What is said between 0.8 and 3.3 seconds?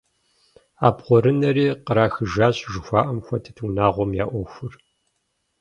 «Абгъуэрынэри кърахыжащ» жыхуаӀэм